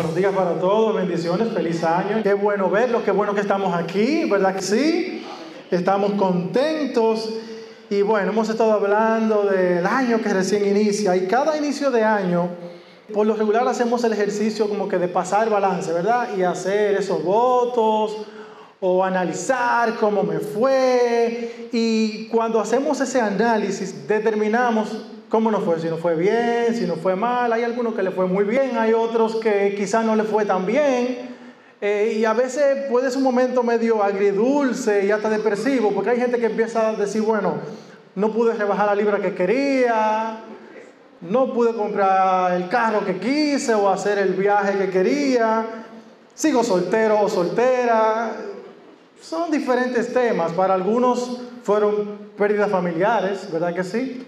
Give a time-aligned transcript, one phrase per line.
[0.00, 2.22] Buenos días para todos, bendiciones, feliz año.
[2.22, 5.26] Qué bueno verlo, qué bueno que estamos aquí, ¿verdad que sí?
[5.70, 7.28] Estamos contentos.
[7.90, 12.48] Y bueno, hemos estado hablando del año que recién inicia y cada inicio de año,
[13.12, 16.30] por lo regular hacemos el ejercicio como que de pasar balance, ¿verdad?
[16.34, 18.26] Y hacer esos votos
[18.80, 21.68] o analizar cómo me fue.
[21.72, 24.96] Y cuando hacemos ese análisis, determinamos
[25.30, 27.52] cómo nos fue, si nos fue bien, si nos fue mal.
[27.52, 30.66] Hay algunos que le fue muy bien, hay otros que quizás no le fue tan
[30.66, 31.30] bien.
[31.80, 36.18] Eh, y a veces puede ser un momento medio agridulce y hasta depresivo, porque hay
[36.18, 37.54] gente que empieza a decir, bueno,
[38.16, 40.40] no pude rebajar la libra que quería,
[41.22, 45.64] no pude comprar el carro que quise o hacer el viaje que quería,
[46.34, 48.32] sigo soltero o soltera.
[49.22, 50.52] Son diferentes temas.
[50.52, 54.26] Para algunos fueron pérdidas familiares, ¿verdad que sí?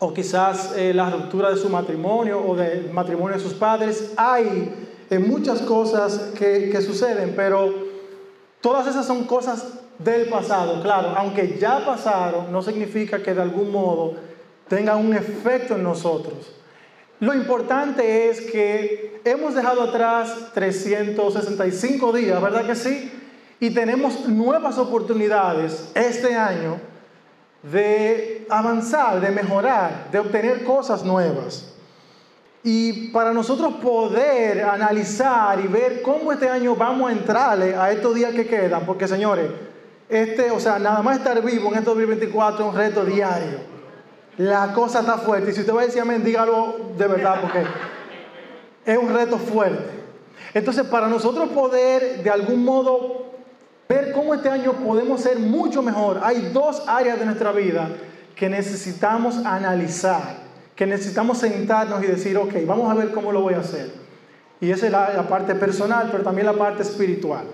[0.00, 4.12] O quizás eh, la ruptura de su matrimonio o del matrimonio de sus padres.
[4.16, 4.72] Hay
[5.10, 7.72] eh, muchas cosas que, que suceden, pero
[8.60, 13.70] todas esas son cosas del pasado, claro, aunque ya pasaron, no significa que de algún
[13.70, 14.14] modo
[14.66, 16.54] tengan un efecto en nosotros.
[17.18, 23.12] Lo importante es que hemos dejado atrás 365 días, ¿verdad que sí?
[23.60, 26.80] Y tenemos nuevas oportunidades este año
[27.62, 31.66] de avanzar, de mejorar, de obtener cosas nuevas.
[32.62, 38.14] Y para nosotros poder analizar y ver cómo este año vamos a entrarle a estos
[38.14, 39.50] días que quedan, porque señores,
[40.08, 43.60] este, o sea, nada más estar vivo en este 2024 es un reto diario.
[44.36, 45.50] La cosa está fuerte.
[45.50, 47.64] Y si usted va a decir amén, dígalo de verdad, porque
[48.84, 50.00] es un reto fuerte.
[50.52, 53.26] Entonces, para nosotros poder de algún modo
[53.90, 56.20] ver cómo este año podemos ser mucho mejor.
[56.22, 57.88] Hay dos áreas de nuestra vida
[58.36, 60.38] que necesitamos analizar,
[60.76, 63.90] que necesitamos sentarnos y decir, ok, vamos a ver cómo lo voy a hacer.
[64.60, 67.46] Y esa es la, parte personal, pero también la parte espiritual.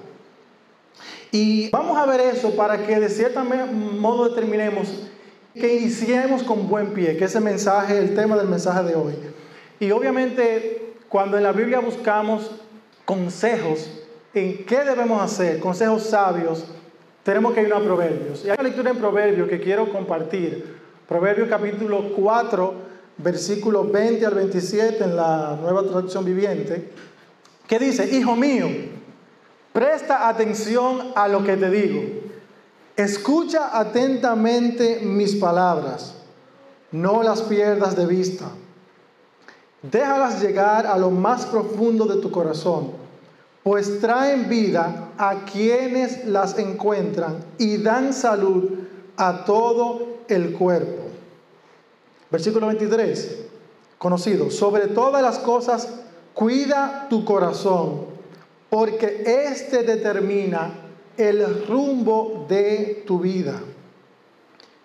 [1.33, 5.09] Y vamos a ver eso para que de cierto modo determinemos
[5.55, 9.15] que iniciemos con buen pie, que ese mensaje, el tema del mensaje de hoy.
[9.81, 12.51] Y obviamente cuando en la Biblia buscamos
[13.07, 13.89] consejos,
[14.37, 16.65] en qué debemos hacer, consejos sabios,
[17.23, 18.45] tenemos que ir a Proverbios.
[18.45, 20.77] Y hay una lectura en Proverbios que quiero compartir.
[21.09, 22.75] Proverbios capítulo 4,
[23.17, 26.93] versículo 20 al 27 en la nueva traducción viviente,
[27.67, 28.67] que dice, Hijo mío,
[29.73, 32.03] presta atención a lo que te digo.
[32.95, 36.15] Escucha atentamente mis palabras.
[36.93, 38.51] No las pierdas de vista.
[39.81, 43.06] Déjalas llegar a lo más profundo de tu corazón
[43.66, 48.71] pues traen vida a quienes las encuentran y dan salud
[49.16, 51.03] a todo el cuerpo.
[52.31, 53.38] Versículo 23,
[53.99, 55.88] conocido, sobre todas las cosas,
[56.32, 58.04] cuida tu corazón,
[58.71, 60.72] porque éste determina
[61.16, 63.60] el rumbo de tu vida.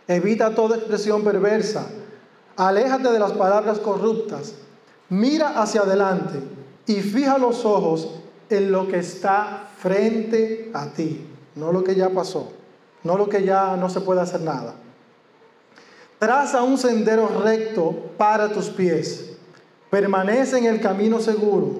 [0.07, 1.85] Evita toda expresión perversa,
[2.55, 4.55] aléjate de las palabras corruptas,
[5.07, 6.39] mira hacia adelante
[6.87, 8.09] y fija los ojos
[8.51, 11.25] en lo que está frente a ti,
[11.55, 12.51] no lo que ya pasó,
[13.03, 14.75] no lo que ya no se puede hacer nada.
[16.19, 19.31] Traza un sendero recto para tus pies,
[19.89, 21.79] permanece en el camino seguro,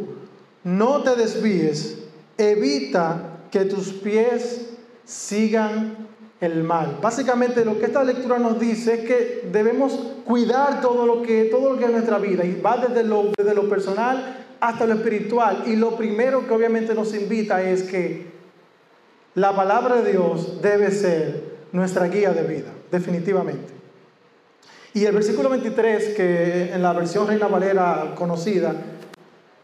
[0.63, 1.97] no te desvíes,
[2.37, 4.69] evita que tus pies
[5.05, 6.07] sigan
[6.39, 6.97] el mal.
[7.01, 11.73] Básicamente lo que esta lectura nos dice es que debemos cuidar todo lo que, todo
[11.73, 15.63] lo que es nuestra vida y va desde lo, desde lo personal hasta lo espiritual.
[15.65, 18.31] Y lo primero que obviamente nos invita es que
[19.33, 23.73] la palabra de Dios debe ser nuestra guía de vida, definitivamente.
[24.93, 28.75] Y el versículo 23, que en la versión Reina Valera conocida,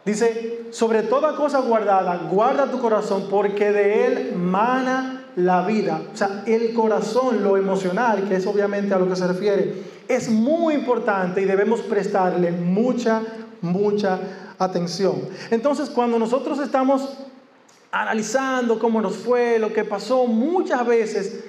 [0.06, 6.02] dice, sobre toda cosa guardada, guarda tu corazón porque de él mana la vida.
[6.14, 10.30] O sea, el corazón, lo emocional, que es obviamente a lo que se refiere, es
[10.30, 13.22] muy importante y debemos prestarle mucha,
[13.62, 14.20] mucha
[14.60, 15.30] atención.
[15.52, 17.18] Entonces, cuando nosotros estamos
[17.92, 21.44] analizando cómo nos fue, lo que pasó, muchas veces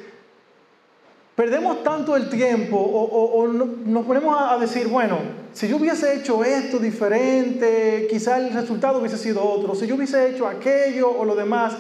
[1.35, 5.19] perdemos tanto el tiempo o, nos ponemos a decir, bueno,
[5.53, 10.31] si yo hubiese hecho esto diferente, quizá el resultado hubiese sido otro, si yo hubiese
[10.31, 11.75] hecho aquello o lo demás,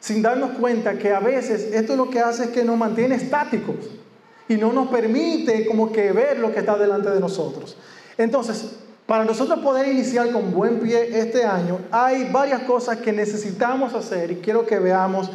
[0.00, 3.76] sin darnos cuenta que a veces esto lo que hace es que nos mantiene estáticos
[4.48, 7.76] y no nos permite como que ver lo que está delante de nosotros.
[8.16, 8.76] Entonces,
[9.08, 14.30] para nosotros poder iniciar con buen pie este año, hay varias cosas que necesitamos hacer
[14.30, 15.30] y quiero que veamos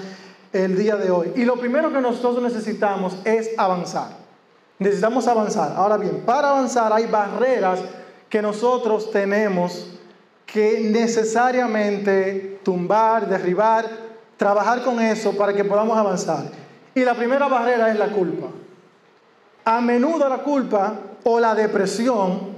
[0.53, 1.31] el día de hoy.
[1.35, 4.09] Y lo primero que nosotros necesitamos es avanzar.
[4.77, 5.73] Necesitamos avanzar.
[5.75, 7.79] Ahora bien, para avanzar hay barreras
[8.29, 9.87] que nosotros tenemos
[10.45, 13.89] que necesariamente tumbar, derribar,
[14.37, 16.43] trabajar con eso para que podamos avanzar.
[16.93, 18.49] Y la primera barrera es la culpa.
[19.65, 20.93] A menudo la culpa
[21.23, 22.52] o la depresión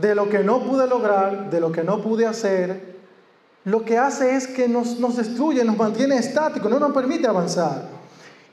[0.00, 2.96] de lo que no pude lograr, de lo que no pude hacer,
[3.64, 7.88] lo que hace es que nos, destruye, nos mantiene estáticos, no nos permite avanzar.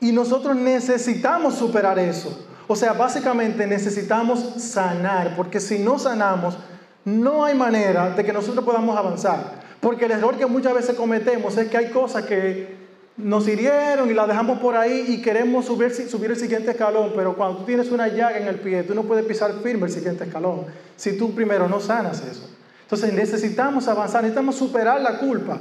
[0.02, 2.46] Y nosotros necesitamos superar eso.
[2.68, 6.58] O sea, básicamente necesitamos sanar, porque si no sanamos,
[7.06, 9.64] no hay manera de que nosotros podamos avanzar.
[9.80, 12.85] Porque el error que muchas veces cometemos es que hay cosas que
[13.18, 17.36] nos hirieron y las dejamos por ahí y queremos subir, subir el siguiente escalón, pero
[17.36, 20.26] cuando tú tienes una llaga en el pie, tú no puedes pisar firme el siguiente
[20.26, 20.66] escalón
[20.98, 22.50] si tú primero no sanas eso.
[22.82, 25.60] Entonces necesitamos avanzar, necesitamos superar la culpa,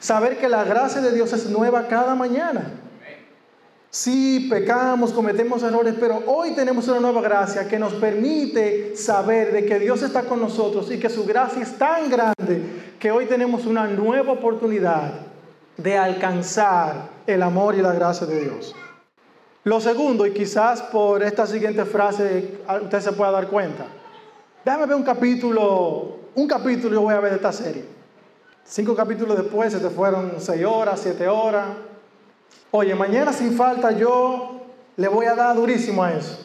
[0.00, 2.72] saber que la gracia de Dios es nueva cada mañana.
[3.90, 9.66] Sí, pecamos, cometemos errores, pero hoy tenemos una nueva gracia que nos permite saber de
[9.66, 12.62] que Dios está con nosotros y que su gracia es tan grande
[12.98, 15.33] que hoy tenemos una nueva oportunidad
[15.76, 18.74] de alcanzar el amor y la gracia de Dios.
[19.64, 23.86] Lo segundo, y quizás por esta siguiente frase usted se pueda dar cuenta,
[24.64, 27.84] déjame ver un capítulo, un capítulo yo voy a ver de esta serie.
[28.62, 31.68] Cinco capítulos después se te fueron seis horas, siete horas.
[32.70, 34.62] Oye, mañana sin falta yo
[34.96, 36.44] le voy a dar durísimo a eso.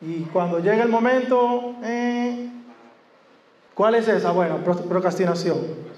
[0.00, 2.50] Y cuando llega el momento, eh,
[3.74, 4.30] ¿cuál es esa?
[4.30, 5.89] Bueno, procrastinación.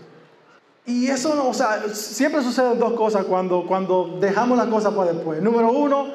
[0.84, 5.40] Y eso, o sea, siempre suceden dos cosas cuando, cuando dejamos la cosa para después.
[5.40, 6.08] Número uno,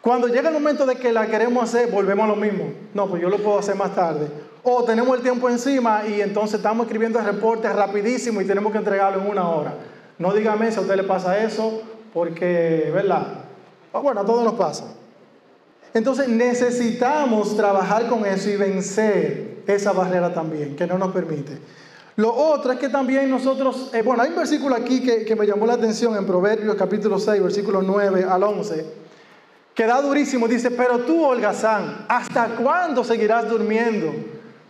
[0.00, 2.72] cuando llega el momento de que la queremos hacer, volvemos a lo mismo.
[2.94, 4.28] No, pues yo lo puedo hacer más tarde.
[4.62, 8.78] O tenemos el tiempo encima y entonces estamos escribiendo el reporte rapidísimo y tenemos que
[8.78, 9.74] entregarlo en una hora.
[10.18, 11.82] No dígame si a usted le pasa eso
[12.12, 13.26] porque, ¿verdad?
[13.92, 14.84] Ah, bueno, a todos nos pasa.
[15.92, 21.58] Entonces necesitamos trabajar con eso y vencer esa barrera también, que no nos permite.
[22.16, 25.66] Lo otro es que también nosotros, eh, bueno, hay un versículo aquí que, me llamó
[25.66, 28.86] la atención en Proverbios capítulo 6, versículo 9 al 11,
[29.74, 34.14] que da durísimo, dice, pero tú, holgazán, ¿hasta cuándo seguirás durmiendo?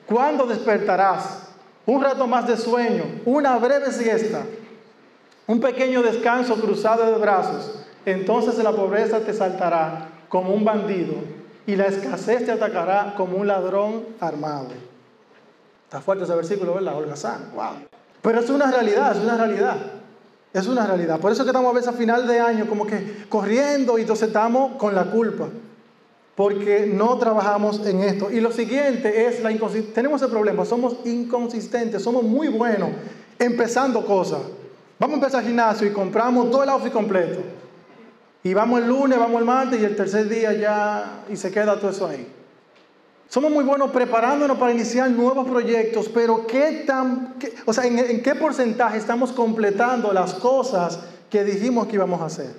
[0.07, 1.49] ¿Cuándo despertarás?
[1.87, 4.43] Un rato más de sueño, una breve siesta
[5.47, 11.15] un pequeño descanso cruzado de brazos, entonces la pobreza te saltará como un bandido
[11.67, 14.69] y la escasez te atacará como un ladrón armado.
[15.87, 16.97] Está fuerte ese versículo, ¿verdad?
[16.97, 17.75] Olga San, wow.
[18.21, 19.77] Pero es una realidad, es una realidad.
[20.53, 21.21] Es una realidad.
[21.21, 24.29] Por eso que estamos a veces a final de año como que corriendo y entonces
[24.29, 25.49] estamos con la culpa.
[26.35, 28.31] Porque no trabajamos en esto.
[28.33, 29.95] Y lo siguiente es la inconsistencia.
[29.95, 32.91] Tenemos el problema, somos inconsistentes, somos muy buenos
[33.39, 34.41] empezando cosas.
[34.99, 37.41] Vamos a empezar el gimnasio y compramos todo el outfit completo.
[38.43, 41.79] Y vamos el lunes, vamos el martes y el tercer día ya y se queda
[41.79, 42.27] todo eso ahí.
[43.29, 47.35] Somos muy buenos preparándonos para iniciar nuevos proyectos, pero ¿qué tan,
[47.65, 52.27] o sea, ¿en, ¿en qué porcentaje estamos completando las cosas que dijimos que íbamos a
[52.27, 52.55] hacer?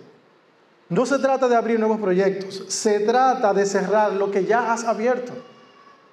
[0.89, 4.83] No se trata de abrir nuevos proyectos, se trata de cerrar lo que ya has
[4.83, 5.33] abierto.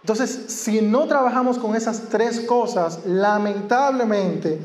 [0.02, 4.60] Entonces, si no trabajamos con esas tres cosas, lamentablemente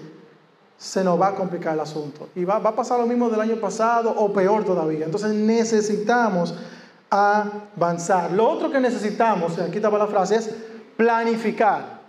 [0.77, 2.29] se nos va a complicar el asunto.
[2.35, 5.05] Y va, a pasar lo mismo del año pasado o peor todavía.
[5.05, 6.55] Entonces necesitamos
[7.09, 8.31] avanzar.
[8.31, 10.49] Lo otro que necesitamos, aquí estaba la frase, es
[10.97, 11.99] planificar.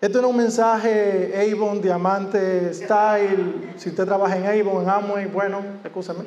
[0.00, 3.72] Esto no es un mensaje Avon, Diamante, Style.
[3.76, 6.24] Si usted trabaja en Avon, en Amway, bueno, escúchame.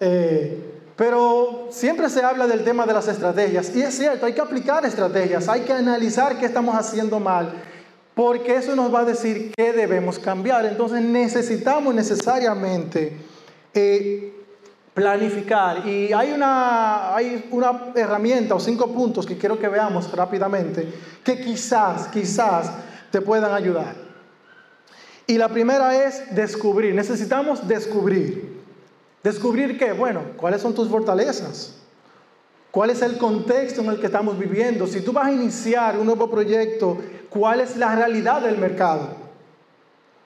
[0.00, 3.74] Eh, pero siempre se habla del tema de las estrategias.
[3.76, 7.52] Y es cierto, hay que aplicar estrategias, hay que analizar qué estamos haciendo mal
[8.18, 10.66] porque eso nos va a decir qué debemos cambiar.
[10.66, 13.16] Entonces necesitamos necesariamente
[13.72, 14.37] eh,
[14.98, 15.86] planificar.
[15.86, 21.40] Y hay una, hay una herramienta o cinco puntos que quiero que veamos rápidamente que
[21.40, 22.72] quizás, quizás
[23.12, 23.94] te puedan ayudar.
[25.24, 26.96] Y la primera es descubrir.
[26.96, 28.58] Necesitamos descubrir.
[29.22, 29.92] ¿Descubrir qué?
[29.92, 31.76] Bueno, ¿cuáles son tus fortalezas?
[32.72, 34.86] ¿Cuál es el contexto en el que estamos viviendo?
[34.88, 36.98] Si tú vas a iniciar un nuevo proyecto,
[37.30, 39.10] cuál es la realidad del mercado.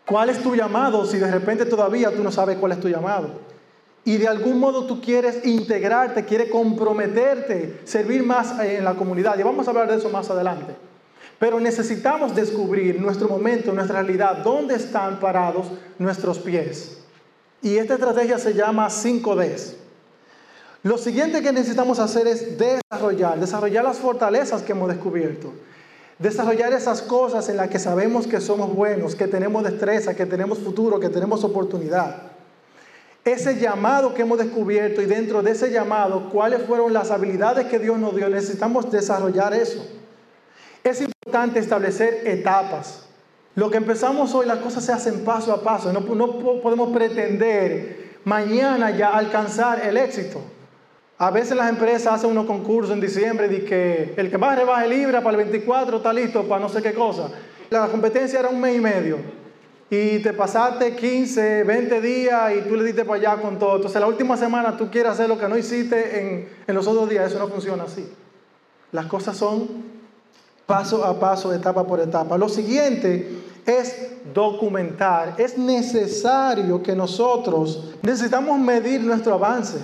[0.06, 3.51] ¿Cuál es tu llamado si de repente todavía tú no sabes cuál es tu llamado?
[4.04, 9.38] Y de algún modo tú quieres integrarte, quieres comprometerte, servir más en la comunidad.
[9.38, 10.74] Y vamos a hablar de eso más adelante.
[11.38, 15.66] Pero necesitamos descubrir nuestro momento, nuestra realidad, dónde están parados
[15.98, 16.98] nuestros pies.
[17.62, 19.74] Y esta estrategia se llama 5Ds.
[20.82, 25.52] Lo siguiente que necesitamos hacer es desarrollar, desarrollar las fortalezas que hemos descubierto.
[26.18, 30.58] Desarrollar esas cosas en las que sabemos que somos buenos, que tenemos destreza, que tenemos
[30.58, 32.31] futuro, que tenemos oportunidad.
[33.24, 37.78] Ese llamado que hemos descubierto y dentro de ese llamado, cuáles fueron las habilidades que
[37.78, 39.86] Dios nos dio, necesitamos desarrollar eso.
[40.82, 43.06] Es importante establecer etapas.
[43.54, 45.92] Lo que empezamos hoy, las cosas se hacen paso a paso.
[45.92, 46.04] No,
[46.60, 50.40] podemos pretender mañana ya alcanzar el éxito.
[51.18, 54.88] A veces las empresas hacen unos concursos en diciembre de que el que más rebaje
[54.88, 57.28] libra para el 24 está listo para no sé qué cosa.
[57.70, 59.41] La competencia era un mes y medio.
[59.92, 63.76] Y te pasaste 15, 20 días y tú le diste para allá con todo.
[63.76, 67.10] Entonces la última semana tú quieres hacer lo que no hiciste en, en los otros
[67.10, 67.30] días.
[67.30, 68.10] Eso no funciona así.
[68.90, 69.68] Las cosas son
[70.64, 72.38] paso a paso, etapa por etapa.
[72.38, 75.34] Lo siguiente es documentar.
[75.36, 79.76] Es necesario que nosotros necesitamos medir nuestro avance.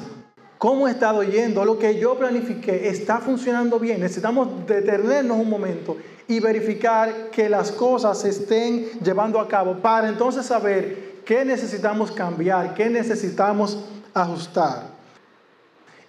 [0.57, 1.67] ¿Cómo he estado yendo?
[1.67, 4.01] Lo que yo planifiqué está funcionando bien.
[4.01, 10.09] Necesitamos detenernos un momento y verificar que las cosas se estén llevando a cabo para
[10.09, 13.79] entonces saber qué necesitamos cambiar, qué necesitamos
[14.13, 14.99] ajustar.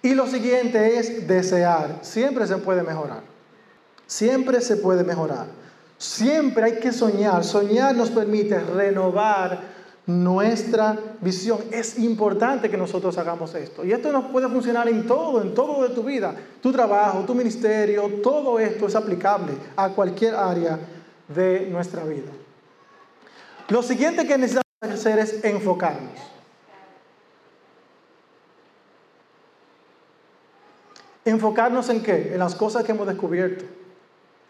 [0.02, 1.98] Y lo siguiente es desear.
[2.02, 3.22] Siempre se puede mejorar.
[4.06, 5.46] Siempre se puede mejorar.
[5.96, 7.44] Siempre hay que soñar.
[7.44, 9.60] Soñar nos permite renovar
[10.10, 11.58] nuestra visión.
[11.70, 13.84] Es importante que nosotros hagamos esto.
[13.84, 16.34] Y esto nos puede funcionar en todo, en todo de tu vida.
[16.60, 20.78] Tu trabajo, tu ministerio, todo esto es aplicable a cualquier área
[21.28, 22.30] de nuestra vida.
[23.68, 26.18] Lo siguiente que necesitamos hacer es enfocarnos.
[31.24, 32.32] Enfocarnos en qué?
[32.32, 33.64] En las cosas que hemos descubierto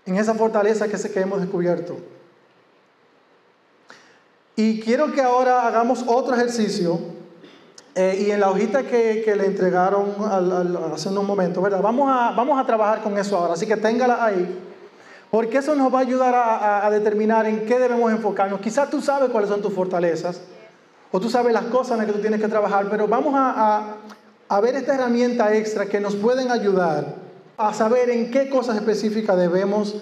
[0.07, 1.97] en esa fortaleza que, que hemos descubierto.
[4.57, 6.99] Y quiero que ahora hagamos otro ejercicio.
[7.95, 10.15] Eh, y en la hojita que, que le entregaron
[10.95, 11.83] hace unos momentos, ¿verdad?
[11.83, 13.55] Vamos a, vamos a trabajar con eso ahora.
[13.55, 14.59] Así que téngala ahí.
[15.31, 18.61] Porque eso nos va a ayudar a, a, determinar en qué debemos enfocarnos.
[18.61, 20.41] Quizás tú sabes cuáles son tus fortalezas.
[21.13, 22.87] O tú sabes las cosas en las que tú tienes que trabajar.
[22.91, 23.97] Pero vamos a,
[24.49, 27.15] a ver esta herramienta extra que nos pueden ayudar
[27.57, 29.97] a saber en qué cosas específicas debemos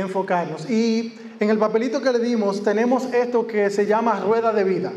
[0.00, 0.68] enfocarnos.
[0.70, 4.92] Y en el papelito que le dimos tenemos esto que se llama rueda de vida.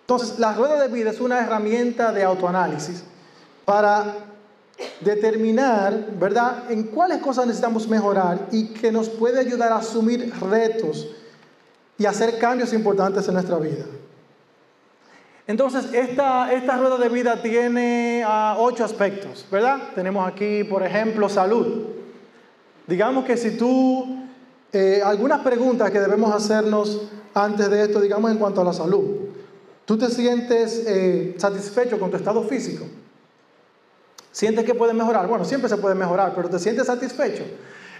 [0.00, 3.04] Entonces, la rueda de vida es una herramienta de autoanálisis
[3.64, 4.14] para
[5.00, 11.08] determinar, ¿verdad?, en cuáles cosas necesitamos mejorar y que nos puede ayudar a asumir retos
[11.98, 13.84] y hacer cambios importantes en nuestra vida.
[15.46, 19.90] Entonces, esta, esta rueda de vida tiene uh, ocho aspectos, ¿verdad?
[19.94, 21.91] Tenemos aquí, por ejemplo, salud.
[22.86, 24.18] Digamos que si tú,
[24.72, 29.22] eh, algunas preguntas que debemos hacernos antes de esto, digamos en cuanto a la salud.
[29.84, 32.84] ¿Tú te sientes eh, satisfecho con tu estado físico?
[34.30, 35.26] ¿Sientes que puedes mejorar?
[35.26, 37.42] Bueno, siempre se puede mejorar, pero ¿te sientes satisfecho?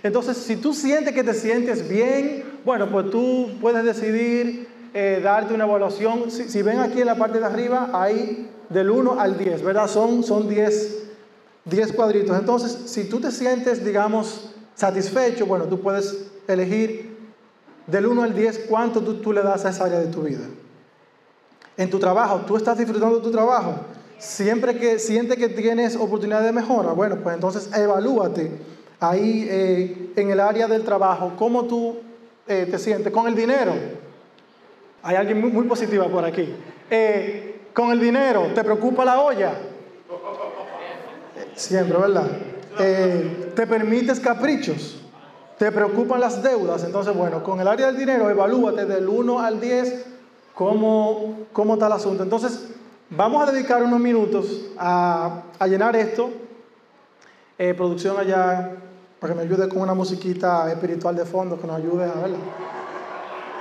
[0.03, 5.55] Entonces, si tú sientes que te sientes bien, bueno, pues tú puedes decidir eh, darte
[5.55, 6.31] una evaluación.
[6.31, 9.89] Si, ven aquí en la parte de arriba, hay del 1 al 10, ¿verdad?
[9.89, 11.05] Son, son 10,
[11.67, 12.37] 10 cuadritos.
[12.39, 17.17] Entonces, si tú te sientes, digamos, satisfecho, bueno, tú puedes elegir
[17.87, 20.45] del 1 al 10 cuánto tú, tú le das a esa área de tu vida.
[21.77, 23.75] En tu trabajo, tú estás disfrutando de tu trabajo.
[24.19, 28.53] Siempre que sientes que tienes oportunidad de mejora, bueno, pues entonces evalúate
[29.01, 31.97] ahí eh, en el área del trabajo, cómo tú
[32.47, 33.73] eh, te sientes con el dinero.
[35.03, 36.55] Hay alguien muy, positiva por aquí.
[36.89, 39.55] Eh, con el dinero, ¿te preocupa la olla?
[41.55, 42.31] Siempre, ¿verdad?
[42.79, 44.99] Eh, ¿Te permites caprichos?
[45.59, 46.85] ¿Te preocupan las deudas?
[46.85, 50.07] Entonces, bueno, con el área del dinero, evalúate del 1 al 10
[50.55, 52.23] cómo, cómo está el asunto.
[52.23, 52.69] Entonces,
[53.11, 56.31] vamos a dedicar unos minutos a, llenar esto.
[57.59, 58.73] Eh, producción allá,
[59.21, 62.39] para que me ayude con una musiquita espiritual de fondo, que nos ayude a verla.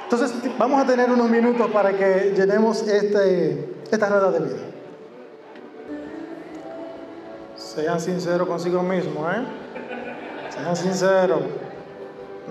[0.03, 4.57] Entonces, vamos a tener unos minutos para que llenemos este, esta rueda de vida.
[7.73, 9.45] Sean sinceros consigo mismo, ¿eh?
[10.49, 11.39] Sean sinceros.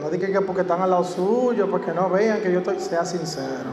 [0.01, 2.81] No digan que porque están al lado suyo, porque no vean que yo estoy.
[2.81, 3.69] Sea sincero.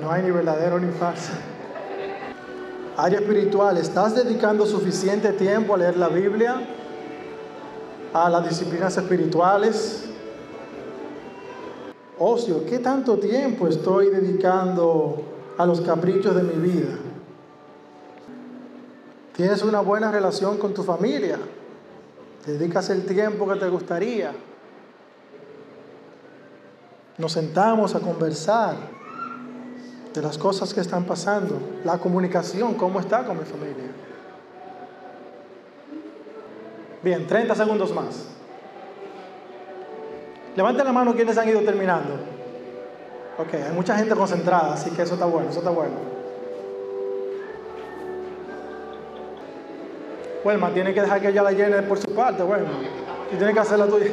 [0.00, 1.32] No hay ni verdadero ni falso.
[2.96, 6.62] Área espiritual, ¿estás dedicando suficiente tiempo a leer la Biblia?
[8.12, 10.04] A las disciplinas espirituales?
[12.16, 15.20] Ocio, ¿qué tanto tiempo estoy dedicando
[15.58, 16.96] a los caprichos de mi vida?
[19.36, 21.38] ¿Tienes una buena relación con tu familia?
[22.46, 24.32] ¿Dedicas el tiempo que te gustaría?
[27.18, 28.76] Nos sentamos a conversar
[30.12, 33.90] de las cosas que están pasando, la comunicación, cómo está con mi familia.
[37.02, 38.26] Bien, 30 segundos más.
[40.54, 42.14] Levanten la mano quienes han ido terminando.
[43.38, 46.23] Ok, hay mucha gente concentrada, así que eso está bueno, eso está bueno.
[50.44, 52.68] Wilma, tiene que dejar que ella la llene por su parte, Wilma.
[53.30, 54.10] Tú tienes que hacer la tuya.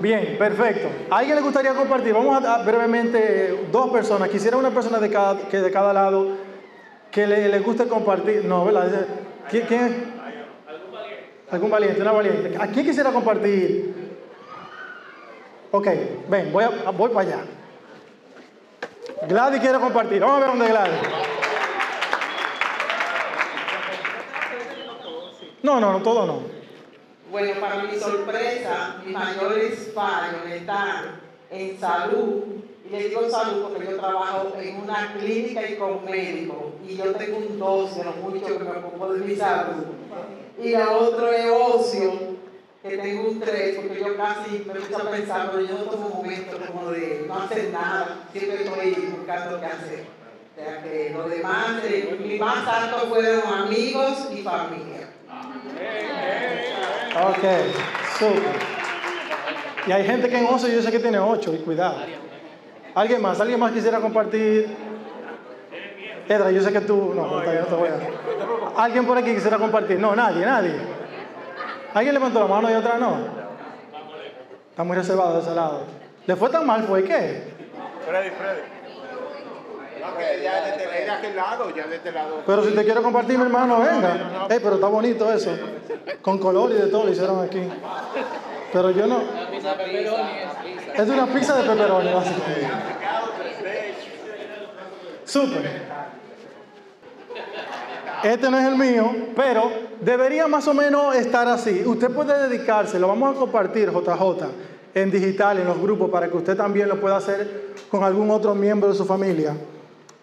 [0.00, 0.88] Bien, perfecto.
[1.10, 2.12] ¿A alguien le gustaría compartir?
[2.12, 4.28] Vamos a, a brevemente dos personas.
[4.28, 6.36] Quisiera una persona de cada, que de cada lado
[7.10, 8.44] que le, guste compartir.
[8.44, 9.06] No, ¿verdad?
[9.50, 9.64] ¿Quién?
[10.68, 11.26] ¿Algún valiente?
[11.50, 12.02] ¿Algún valiente?
[12.02, 12.56] Una valiente.
[12.60, 13.94] ¿A quién quisiera compartir?
[15.70, 15.86] Ok,
[16.28, 17.44] ven, voy, a, voy para allá.
[19.26, 20.20] Gladys quiere compartir.
[20.20, 21.00] Vamos a ver dónde Gladys.
[25.62, 26.42] No, no, no, todo no.
[27.30, 31.20] Bueno, para mi sorpresa, mis mayores fallos están
[31.50, 32.44] en salud.
[32.86, 36.72] Y le digo salud porque yo trabajo en una clínica y con médico.
[36.86, 39.84] Y yo tengo un dos de lo mucho que me ocupo de mi salud.
[40.62, 42.37] Y el otro es ocio,
[42.88, 46.08] que tengo un tres, porque yo casi me empiezo a pensar, pero yo no tomo
[46.08, 48.26] momentos como de no hacer nada.
[48.32, 50.04] Siempre estoy buscando qué hacer.
[50.56, 55.10] O sea que lo demás, eh, mi más alto fueron amigos y familia.
[57.14, 57.44] Ok,
[58.18, 58.78] super.
[59.86, 61.98] Y hay gente que en 11 yo sé que tiene 8, y cuidado.
[62.94, 63.40] ¿Alguien más?
[63.40, 64.68] ¿Alguien más quisiera compartir?
[66.28, 67.12] Edra, yo sé que tú.
[67.14, 68.82] No, no, no te voy a.
[68.82, 69.98] ¿Alguien por aquí quisiera compartir?
[69.98, 70.97] No, nadie, nadie.
[71.94, 73.16] ¿Alguien levantó la mano y otra no?
[74.70, 75.82] Está muy reservado de ese lado.
[76.26, 76.84] ¿Le fue tan mal?
[76.84, 77.42] ¿Fue qué?
[78.06, 78.78] Freddy, Freddy.
[82.46, 84.46] Pero si te quiero compartir, mi hermano, venga.
[84.48, 85.56] pero está bonito eso.
[86.22, 87.62] Con color y de todo lo hicieron aquí.
[88.72, 89.22] Pero yo no.
[90.94, 92.68] Es una pizza de pepperoni, básicamente.
[95.24, 95.88] Súper.
[98.22, 101.82] Este no es el mío, pero debería más o menos estar así.
[101.84, 104.46] Usted puede dedicarse, lo vamos a compartir, JJ,
[104.94, 108.54] en digital, en los grupos, para que usted también lo pueda hacer con algún otro
[108.54, 109.56] miembro de su familia.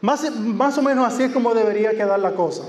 [0.02, 2.64] Más, o menos así es como debería quedar la cosa.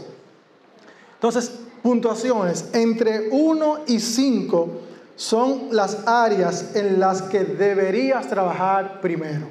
[1.14, 4.68] Entonces, puntuaciones entre 1 y 5
[5.16, 9.48] son las áreas en las que deberías trabajar primero.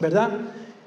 [0.00, 0.30] ¿Verdad?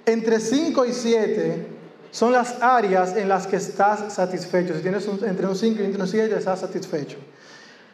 [0.06, 1.77] Entre 5 y 7
[2.18, 4.74] son las áreas en las que estás satisfecho.
[4.74, 7.18] Si tienes entre un 5 y un 7, estás satisfecho.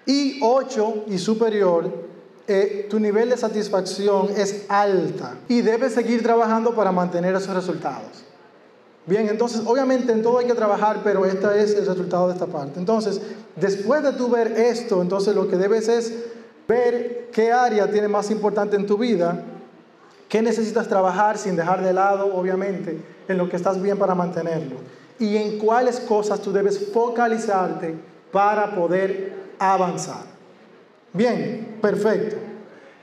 [0.05, 1.91] Y 8 y superior
[2.47, 8.23] eh, tu nivel de satisfacción es alta y debes seguir trabajando para mantener esos resultados.
[9.05, 12.45] Bien, entonces obviamente en todo hay que trabajar, pero este es el resultado de esta
[12.45, 12.79] parte.
[12.79, 13.19] Entonces,
[13.57, 16.13] después de tú ver esto, entonces lo que debes es
[16.65, 19.43] ver qué área tiene más importante en tu vida,
[20.29, 24.77] qué necesitas trabajar sin dejar de lado, obviamente, en lo que estás bien para mantenerlo.
[25.19, 27.95] Y en cuáles cosas tú debes focalizarte
[28.31, 30.23] para poder avanzar.
[31.13, 32.35] Bien, perfecto.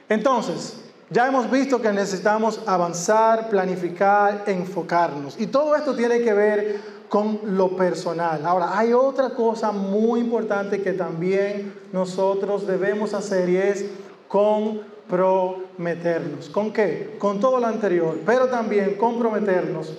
[0.08, 5.40] Entonces, ya hemos visto que necesitamos avanzar, planificar, enfocarnos.
[5.40, 8.44] Y todo esto tiene que ver con lo personal.
[8.46, 13.86] Ahora, hay otra cosa muy importante que también nosotros debemos hacer y es
[14.28, 16.48] comprometernos.
[16.48, 17.16] ¿Con qué?
[17.18, 19.92] Con todo lo anterior, pero también comprometernos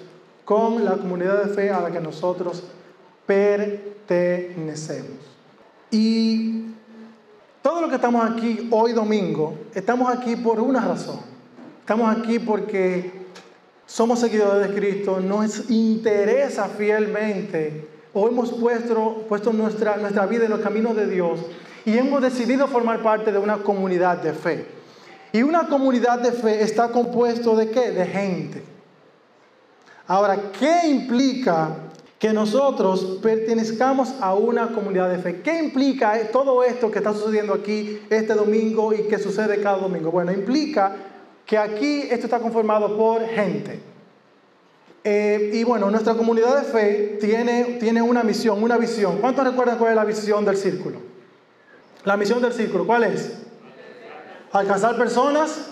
[0.51, 2.61] con la comunidad de fe a la que nosotros
[3.25, 5.17] pertenecemos.
[5.89, 6.65] Y
[7.61, 11.21] todo lo que estamos aquí hoy domingo, estamos aquí por una razón.
[11.79, 13.13] Estamos aquí porque
[13.85, 20.51] somos seguidores de Cristo, nos interesa fielmente o hemos puesto, puesto nuestra, nuestra vida en
[20.51, 21.39] los caminos de Dios
[21.85, 24.65] y hemos decidido formar parte de una comunidad de fe.
[25.31, 27.91] Y una comunidad de fe está compuesto de qué?
[27.91, 28.70] De gente.
[30.07, 35.41] Ahora, ¿qué implica que nosotros pertenezcamos a una comunidad de fe.
[35.41, 40.11] ¿Qué implica todo esto que está sucediendo aquí este domingo y que sucede cada domingo?
[40.11, 40.95] Bueno, implica
[41.47, 43.79] que aquí esto está conformado por gente.
[45.03, 49.17] Eh, y bueno, nuestra comunidad de fe tiene, tiene una misión, una visión.
[49.17, 50.99] ¿Cuántos recuerdan cuál es la visión del círculo?
[52.03, 53.33] La misión del círculo, ¿cuál es?
[54.51, 55.70] Alcanzar personas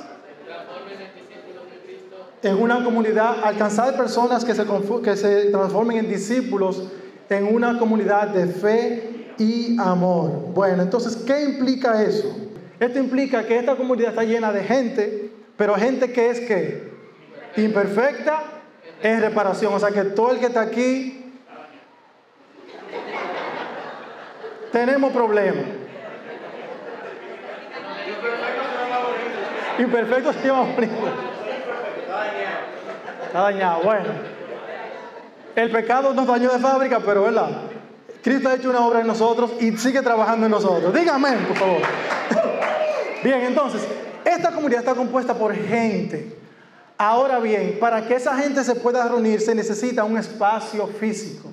[2.42, 4.66] en una comunidad, alcanzar personas que se,
[5.04, 6.84] que se transformen en discípulos
[7.30, 10.52] en una comunidad de fe y amor.
[10.54, 12.36] Bueno, entonces, ¿qué implica eso?
[12.80, 16.90] Esto implica que esta comunidad está llena de gente, pero gente que es que
[17.58, 18.44] imperfecta
[19.04, 19.74] en reparación.
[19.74, 21.34] O sea que todo el que está aquí
[24.72, 25.66] tenemos problemas.
[29.78, 30.68] Imperfectos se llama
[33.30, 33.84] Está dañado.
[33.84, 34.06] Bueno,
[35.56, 37.62] el pecado nos dañó de fábrica, pero ¿verdad?
[38.24, 40.92] Cristo ha hecho una obra en nosotros y sigue trabajando en nosotros.
[40.92, 41.82] Dígame, por favor.
[43.24, 43.84] Bien, entonces,
[44.26, 46.38] esta comunidad está compuesta por gente.
[46.98, 51.52] Ahora bien, para que esa gente se pueda reunir se necesita un espacio físico,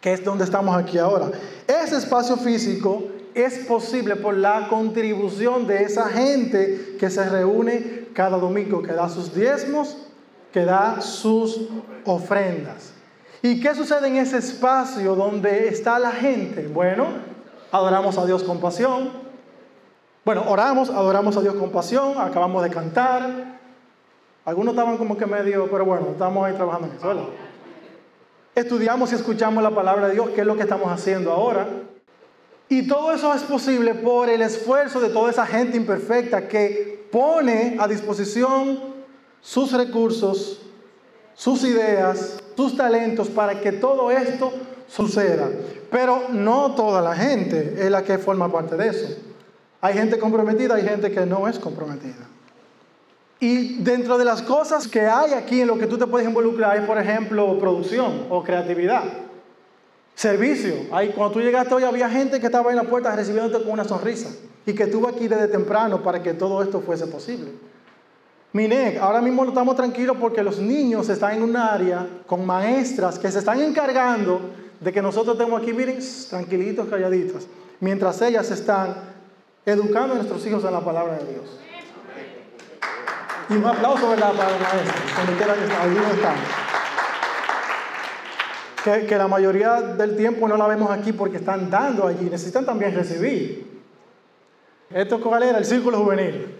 [0.00, 1.30] que es donde estamos aquí ahora.
[1.66, 8.38] Ese espacio físico es posible por la contribución de esa gente que se reúne cada
[8.38, 10.07] domingo, que da sus diezmos,
[10.52, 11.60] que da sus
[12.04, 12.92] ofrendas.
[13.42, 16.66] ¿Y qué sucede en ese espacio donde está la gente?
[16.66, 17.06] Bueno,
[17.70, 19.10] adoramos a Dios con pasión.
[20.24, 23.58] Bueno, oramos, adoramos a Dios con pasión, acabamos de cantar.
[24.44, 27.24] Algunos estaban como que medio, pero bueno, estamos ahí trabajando en eso, ¿verdad?
[28.54, 31.68] Estudiamos y escuchamos la palabra de Dios, que es lo que estamos haciendo ahora.
[32.68, 37.76] Y todo eso es posible por el esfuerzo de toda esa gente imperfecta que pone
[37.78, 38.97] a disposición
[39.40, 40.60] sus recursos,
[41.34, 44.52] sus ideas, sus talentos para que todo esto
[44.88, 45.48] suceda.
[45.90, 49.16] Pero no toda la gente es la que forma parte de eso.
[49.80, 52.26] Hay gente comprometida, hay gente que no es comprometida.
[53.40, 56.72] Y dentro de las cosas que hay aquí en lo que tú te puedes involucrar
[56.72, 59.04] hay, por ejemplo, producción o creatividad.
[60.16, 60.74] Servicio.
[60.90, 63.84] Ahí, cuando tú llegaste hoy había gente que estaba en la puerta recibiéndote con una
[63.84, 64.30] sonrisa
[64.66, 67.52] y que estuvo aquí desde temprano para que todo esto fuese posible.
[68.52, 73.30] Minec, ahora mismo estamos tranquilos porque los niños están en un área con maestras que
[73.30, 74.40] se están encargando
[74.80, 75.98] de que nosotros estemos aquí, miren,
[76.30, 77.46] tranquilitos, calladitos,
[77.80, 78.94] mientras ellas están
[79.66, 81.60] educando a nuestros hijos en la palabra de Dios.
[83.50, 86.36] Y un aplauso, ¿verdad?, para los maestros, donde quiera que están
[89.06, 92.94] que, la mayoría del tiempo no la vemos aquí porque están dando allí, necesitan también
[92.94, 93.82] recibir.
[94.90, 95.58] ¿Esto cuál era?
[95.58, 96.54] El círculo juvenil.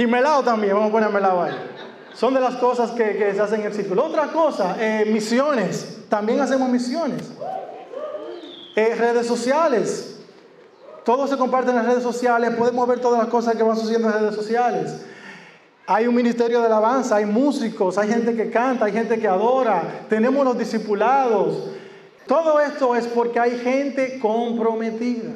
[0.00, 1.54] Y melado también, vamos a poner melado ahí.
[2.14, 4.06] Son de las cosas que, se hacen en el círculo.
[4.06, 5.98] Otra cosa, eh, misiones.
[6.08, 7.30] También hacemos misiones.
[8.74, 10.20] Eh, redes sociales.
[11.04, 12.54] Todo se comparte en las redes sociales.
[12.54, 15.02] Podemos ver todas las cosas que van sucediendo en redes sociales.
[15.86, 20.06] Hay un ministerio de alabanza, hay músicos, hay gente que canta, hay gente que adora,
[20.08, 21.72] tenemos los discipulados.
[22.26, 25.32] Todo esto es porque hay gente comprometida.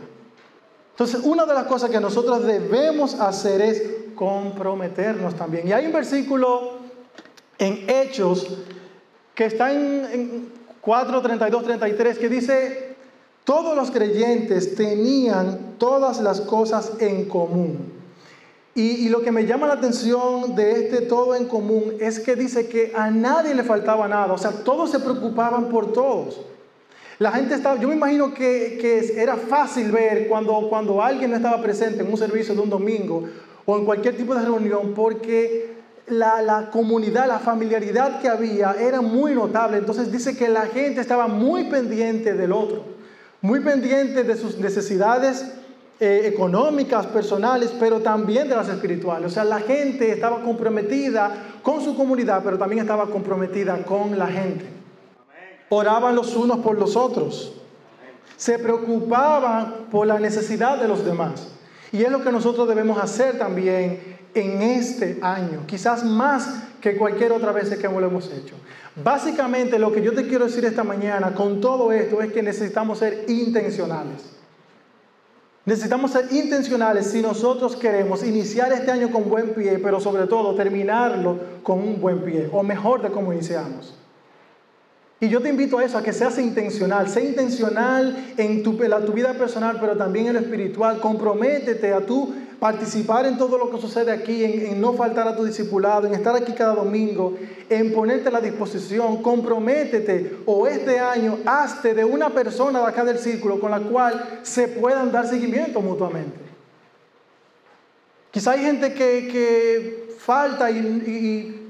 [0.92, 5.68] Entonces, una de las cosas que nosotros debemos hacer es comprometernos también.
[5.68, 6.78] Y hay un versículo
[7.58, 8.58] en Hechos
[9.34, 10.48] que está en, en
[10.80, 12.94] 4, 32, 33 que dice,
[13.44, 17.92] todos los creyentes tenían todas las cosas en común.
[18.76, 22.66] Y, lo que me llama la atención de este todo en común es que dice
[22.66, 26.40] que a nadie le faltaba nada, o sea, todos se preocupaban por todos.
[27.20, 31.36] La gente estaba, yo me imagino que, que, era fácil ver cuando, cuando alguien no
[31.36, 33.28] estaba presente en un servicio de un domingo
[33.66, 35.74] o en cualquier tipo de reunión, porque
[36.06, 39.78] la, la, comunidad, la familiaridad que había era muy notable.
[39.78, 42.84] Entonces dice que la gente estaba muy pendiente del otro,
[43.40, 45.44] muy pendiente de sus necesidades
[46.00, 49.30] eh, económicas, personales, pero también de las espirituales.
[49.30, 54.26] O sea, la gente estaba comprometida con su comunidad, pero también estaba comprometida con la
[54.26, 54.66] gente.
[55.68, 57.52] Oraban los unos por los otros.
[58.36, 61.54] Se preocupaban por la necesidad de los demás.
[61.92, 67.32] Y es lo que nosotros debemos hacer también en este año, quizás más que cualquier
[67.32, 68.56] otra vez que lo hemos hecho.
[69.02, 72.98] Básicamente lo que yo te quiero decir esta mañana con todo esto es que necesitamos
[72.98, 74.34] ser intencionales.
[75.64, 80.54] Necesitamos ser intencionales si nosotros queremos iniciar este año con buen pie, pero sobre todo
[80.54, 83.94] terminarlo con un buen pie, o mejor de cómo iniciamos.
[85.20, 87.08] Y yo te invito a eso, a que seas intencional.
[87.08, 88.72] Sé intencional en tu,
[89.12, 91.00] vida personal, pero también en lo espiritual.
[91.00, 95.44] Comprométete a tú participar en todo lo que sucede aquí, en, no faltar a tu
[95.44, 97.36] discipulado, en estar aquí cada domingo,
[97.68, 103.04] en ponerte a la disposición, comprométete o este año hazte de una persona de acá
[103.04, 106.38] del círculo con la cual se puedan dar seguimiento mutuamente.
[108.30, 111.63] Quizá hay gente que, falta y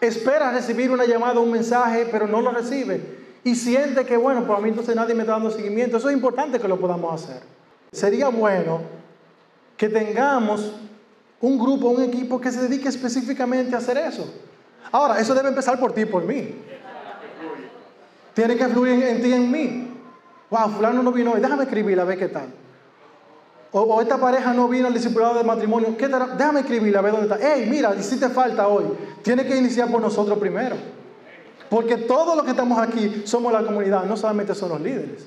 [0.00, 3.18] espera recibir una llamada un mensaje, pero no lo recibe.
[3.44, 5.96] Y siente que, bueno, por mí entonces nadie me está dando seguimiento.
[5.96, 7.42] Eso es importante que lo podamos hacer.
[7.92, 8.80] Sería bueno
[9.76, 10.72] que tengamos
[11.40, 14.28] un grupo, un equipo que se dedique específicamente a hacer eso.
[14.90, 16.54] Ahora, eso debe empezar por ti por mí.
[18.34, 19.90] Tiene que fluir en, ti y en mí.
[20.50, 22.48] Wow, fulano no vino hoy, déjame escribirla, a ver qué tal.
[23.70, 27.38] O, esta pareja no vino al discipulado de matrimonio, déjame escribirla, a ver dónde está.
[27.40, 28.84] Hey, mira, hiciste falta hoy.
[29.22, 30.76] Tiene que iniciar por nosotros primero.
[31.68, 35.26] Porque todos los que estamos aquí somos la comunidad, no solamente son los líderes.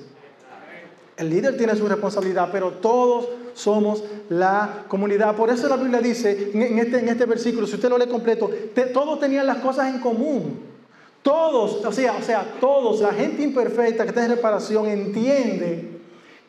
[1.18, 5.36] El líder tiene su responsabilidad, pero todos somos la comunidad.
[5.36, 8.50] Por eso la Biblia dice en este, en este versículo, si usted lo lee completo,
[8.92, 10.72] todos tenían las cosas en común.
[11.22, 16.01] Todos, o sea, o sea, todos, la gente imperfecta que está en reparación entiende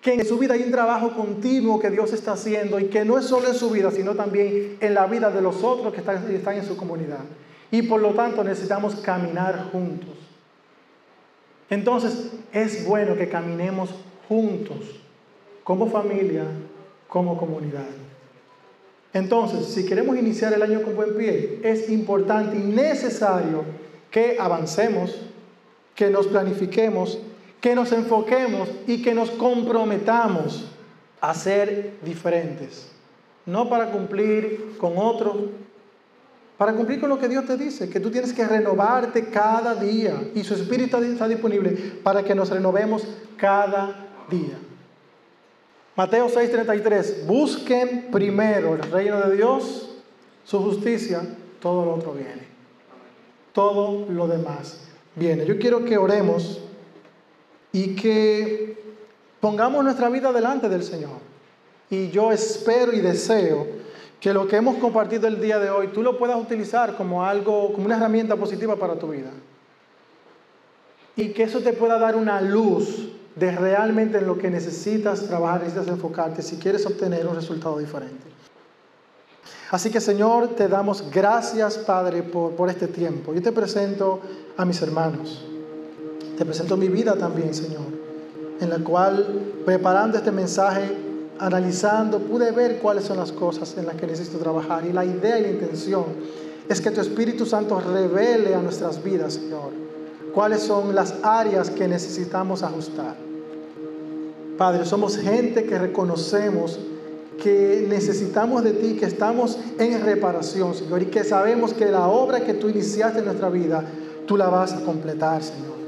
[0.03, 3.19] que en su vida hay un trabajo continuo que Dios está haciendo y que no
[3.19, 6.57] es solo en su vida, sino también en la vida de los otros que están,
[6.57, 7.21] en su comunidad.
[7.71, 10.11] Y por lo tanto necesitamos caminar juntos.
[11.71, 13.95] Entonces, es bueno que caminemos
[14.29, 15.01] juntos,
[15.63, 16.47] como familia,
[17.07, 17.87] como comunidad.
[19.13, 23.65] Entonces, si queremos iniciar el año con buen pie, es importante y necesario
[24.11, 25.29] que avancemos,
[25.95, 27.21] que nos planifiquemos,
[27.63, 30.67] que nos enfoquemos y que nos comprometamos
[31.21, 32.89] a ser diferentes.
[33.47, 35.49] No para cumplir con otro,
[36.59, 40.31] para cumplir con lo que Dios te dice, que tú tienes que renovarte cada día
[40.35, 41.71] y su Espíritu está disponible
[42.03, 44.59] para que nos renovemos cada día.
[45.95, 49.99] Mateo 6:33, busquen primero el reino de Dios,
[50.45, 51.21] su justicia,
[51.61, 52.43] todo lo otro viene.
[53.53, 54.81] Todo lo demás
[55.15, 55.47] viene.
[55.47, 56.61] Yo quiero que oremos
[57.73, 58.77] y que
[59.41, 61.19] pongamos nuestra vida delante del Señor.
[61.91, 63.67] Y yo espero y deseo
[64.21, 67.73] que lo que hemos compartido el día de hoy tú lo puedas utilizar como algo,
[67.73, 69.31] como una herramienta positiva para tu vida.
[71.17, 75.63] Y que eso te pueda dar una luz de realmente en lo que necesitas trabajar,
[75.63, 78.25] necesitas enfocarte si quieres obtener un resultado diferente.
[79.71, 83.35] Así que Señor, te damos gracias, Padre, por, por este tiempo.
[83.35, 84.21] Yo te presento
[84.57, 85.47] a mis hermanos.
[86.43, 87.85] Te presento mi vida también, Señor,
[88.61, 89.25] en la cual,
[89.65, 90.91] preparando este mensaje,
[91.39, 94.85] analizando, pude ver cuáles son las cosas en las que necesito trabajar.
[94.85, 96.05] Y la idea y la intención
[96.69, 99.71] es que tu Espíritu Santo revele a nuestras vidas, Señor
[100.35, 103.15] cuáles son las áreas que necesitamos ajustar.
[104.59, 106.81] Padre, somos gente que reconocemos
[107.41, 112.41] que necesitamos de ti, que estamos en reparación, Señor, y que sabemos que la obra
[112.41, 113.85] que tú iniciaste en nuestra vida,
[114.27, 115.82] tú la vas a completar, Señor.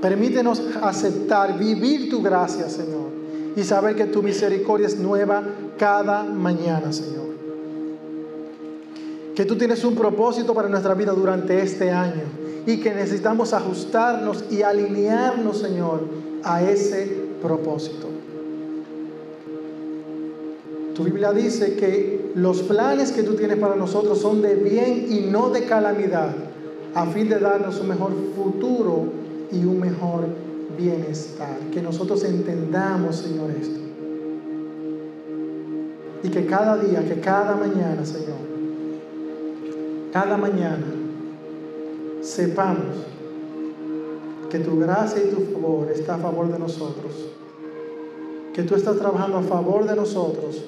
[0.00, 3.08] Permítenos aceptar, vivir tu gracia, Señor,
[3.56, 5.42] y saber que tu misericordia es nueva
[5.78, 7.26] cada mañana, Señor.
[9.34, 12.24] Que tú tienes un propósito para nuestra vida durante este año
[12.66, 16.00] y que necesitamos ajustarnos y alinearnos, Señor,
[16.42, 18.08] a ese propósito.
[20.94, 25.20] Tu Biblia dice que los planes que tú tienes para nosotros son de bien y
[25.30, 26.34] no de calamidad,
[26.94, 30.26] a fin de darnos un mejor futuro y un mejor
[30.76, 31.58] bienestar.
[31.72, 33.80] Que nosotros entendamos, Señor, esto.
[36.22, 38.46] Y que cada día, que cada mañana, Señor,
[40.12, 40.86] cada mañana
[42.22, 42.96] sepamos
[44.50, 47.12] que tu gracia y tu favor está a favor de nosotros,
[48.54, 50.64] que tú estás trabajando a favor de nosotros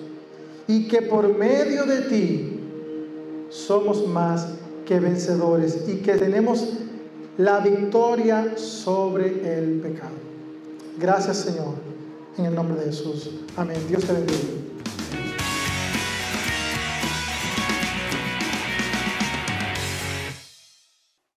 [0.66, 2.60] y que por medio de ti
[3.48, 4.48] somos más
[4.86, 6.68] que vencedores y que tenemos
[7.38, 10.14] la victoria sobre el pecado.
[10.98, 11.74] Gracias Señor,
[12.36, 13.30] en el nombre de Jesús.
[13.56, 13.78] Amén.
[13.88, 14.67] Dios te bendiga.